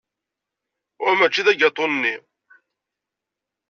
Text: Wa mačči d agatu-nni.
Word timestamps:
Wa 1.01 1.11
mačči 1.13 1.41
d 1.45 1.47
agatu-nni. 1.51 2.15